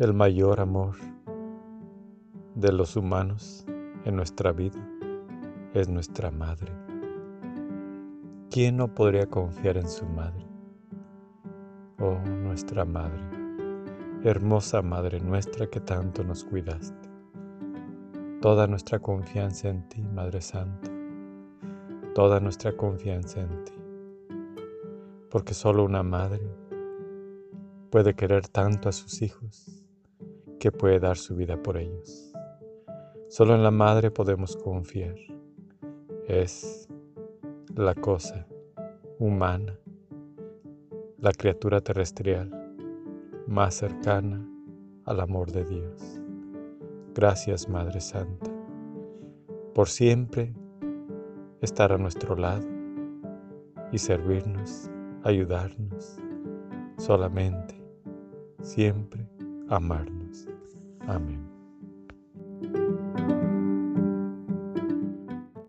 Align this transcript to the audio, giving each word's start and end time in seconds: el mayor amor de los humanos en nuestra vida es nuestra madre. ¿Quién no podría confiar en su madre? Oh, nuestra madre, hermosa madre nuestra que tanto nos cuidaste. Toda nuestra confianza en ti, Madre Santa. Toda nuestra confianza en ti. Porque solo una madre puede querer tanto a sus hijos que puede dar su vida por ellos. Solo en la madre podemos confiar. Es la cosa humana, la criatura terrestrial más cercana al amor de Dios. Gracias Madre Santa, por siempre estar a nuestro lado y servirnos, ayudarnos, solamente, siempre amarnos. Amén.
el 0.00 0.14
mayor 0.14 0.60
amor 0.60 0.96
de 2.54 2.72
los 2.72 2.96
humanos 2.96 3.66
en 4.06 4.16
nuestra 4.16 4.50
vida 4.50 4.80
es 5.74 5.90
nuestra 5.90 6.30
madre. 6.30 6.72
¿Quién 8.50 8.78
no 8.78 8.94
podría 8.94 9.26
confiar 9.26 9.76
en 9.76 9.86
su 9.86 10.06
madre? 10.06 10.46
Oh, 11.98 12.18
nuestra 12.26 12.86
madre, 12.86 13.20
hermosa 14.24 14.80
madre 14.80 15.20
nuestra 15.20 15.66
que 15.66 15.80
tanto 15.80 16.24
nos 16.24 16.44
cuidaste. 16.44 17.10
Toda 18.40 18.66
nuestra 18.66 19.00
confianza 19.00 19.68
en 19.68 19.86
ti, 19.90 20.00
Madre 20.00 20.40
Santa. 20.40 20.90
Toda 22.14 22.40
nuestra 22.40 22.74
confianza 22.74 23.42
en 23.42 23.64
ti. 23.66 23.74
Porque 25.28 25.52
solo 25.52 25.84
una 25.84 26.02
madre 26.02 26.40
puede 27.90 28.14
querer 28.14 28.48
tanto 28.48 28.88
a 28.88 28.92
sus 28.92 29.20
hijos 29.20 29.79
que 30.60 30.70
puede 30.70 31.00
dar 31.00 31.16
su 31.16 31.34
vida 31.34 31.60
por 31.60 31.78
ellos. 31.78 32.32
Solo 33.28 33.54
en 33.54 33.62
la 33.62 33.70
madre 33.70 34.10
podemos 34.10 34.56
confiar. 34.56 35.16
Es 36.28 36.86
la 37.74 37.94
cosa 37.94 38.46
humana, 39.18 39.76
la 41.18 41.32
criatura 41.32 41.80
terrestrial 41.80 42.50
más 43.46 43.74
cercana 43.74 44.46
al 45.06 45.20
amor 45.20 45.50
de 45.50 45.64
Dios. 45.64 46.20
Gracias 47.14 47.68
Madre 47.68 48.00
Santa, 48.00 48.50
por 49.74 49.88
siempre 49.88 50.54
estar 51.60 51.90
a 51.90 51.98
nuestro 51.98 52.36
lado 52.36 52.66
y 53.90 53.98
servirnos, 53.98 54.90
ayudarnos, 55.24 56.18
solamente, 56.98 57.74
siempre 58.62 59.26
amarnos. 59.68 60.19
Amén. 61.06 61.49